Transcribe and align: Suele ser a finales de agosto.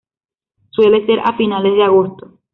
Suele 0.71 1.05
ser 1.05 1.19
a 1.19 1.37
finales 1.37 1.73
de 1.75 1.83
agosto. 1.83 2.39